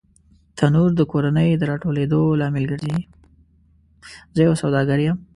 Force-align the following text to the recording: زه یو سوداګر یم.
زه 4.35 4.41
یو 4.47 4.53
سوداګر 4.61 4.99
یم. 5.05 5.17